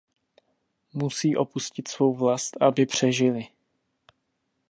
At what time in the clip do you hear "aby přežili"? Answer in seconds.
2.61-3.47